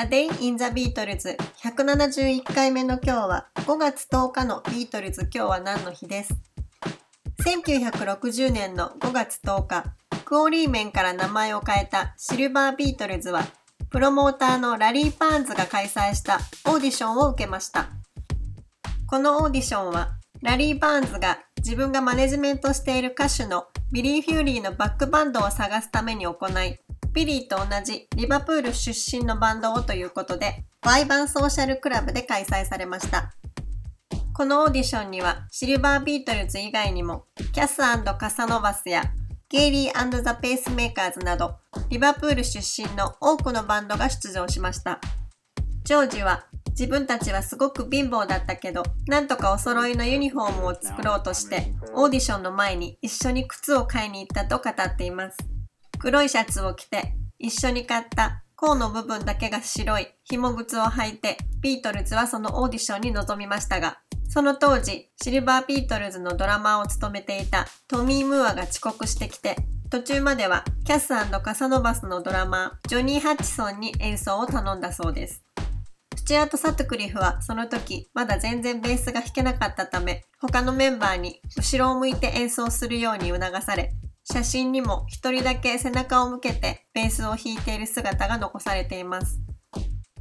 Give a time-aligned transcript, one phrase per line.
[0.00, 6.36] A Day in the Beatles 171回目の今日は5月10日のビートルズ今日は何の日です
[7.44, 9.84] ？1960年の5月10日。
[10.24, 13.42] クオリーメンから名前を変えたシルバービートルズは
[13.90, 17.88] プロモーターのラリー・パーンズが開催したオーディションを受けました。
[19.08, 20.10] このオーディションは
[20.42, 26.78] ラリー・パーンズが自分がマネジメントしている歌手のビリー・フューリーのバックバンドを探すために行い
[27.12, 33.34] ビリーと同じリバプール出身のバンドをということで、ワイバンソーシャルクラブで開催されました。
[34.32, 37.78] このオーディションにはシルバービートルズ以外にもキャス
[38.18, 39.02] カサノバスや
[39.48, 41.56] ジェリー＆ザ・ペースメーカーズなど
[41.88, 45.00] リバプール出身の多くのバンドが出場しました。
[45.84, 55.36] ジョージは自分たちはすごく貧乏だったけど、なんとかお揃いのユニフォームを作ろうとして、オーディションの前に一緒に靴を買いに行ったと語っています。
[55.98, 63.98] 黒いシャツを着て、一緒に買った甲の部分だけが白い紐靴を履いて、ビートルズはそのオーディションに臨みましたが、
[64.28, 69.56] その当時、シルバービートルズのドラマーを務めていたトミー・ムーアが遅刻してきて、
[69.90, 71.08] 途中まではキャス
[71.40, 75.44] カサノバスのドラマー、ジョニー・ハッチソンに演奏を頼んだそうです。
[76.14, 83.94] スチュアート・サトクリフはその時まだ全然ベースが弾けなかったため他のメンバーに後ろを向いて演奏するように促され
[84.30, 89.40] 写真にも一人だけ背中を向けてベースを弾いている姿が残されています。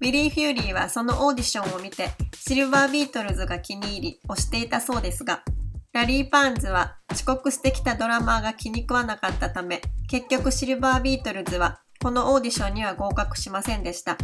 [0.00, 5.44] ビリー・フューリーはそのオーディションを見てシルバービートルズが気に入り推していたそうですが、
[5.92, 14.18] ラリー・パーンズは遅刻してきたドラマーが気に食わなかったため、結局シルバービートルズはこのオーディションには合格しませんでした。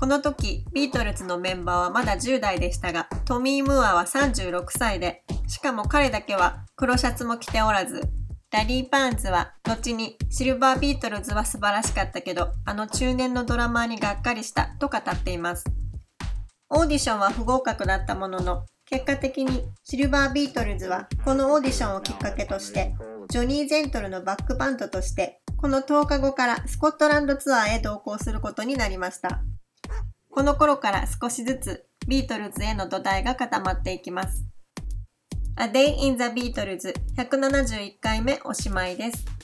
[0.00, 8.00] この時、ビートルズのメンバーはまだ10代でしたが、トミー・ムーアは36歳で、しかも彼だけは黒シャツも着ておらず、
[8.52, 15.64] ラリー・パーンズは後にシルバービートルズは素晴らしかったけどあの中年のドラマーにがっかりしたと語っています。
[16.68, 22.94] オーディションは不合格だったものの結果的にシルバービートルズはこのオーディションをきっかけとして
[23.30, 29.42] ジョニー・ジェントルのバックバンドとしてこの10日後からスコットランドツアーへ同行することになりました。
[30.30, 34.44] この頃から少しずつビートルズへの土台が固まっていきます。
[35.56, 39.41] A Day in the Beatles 171回目おしまいです。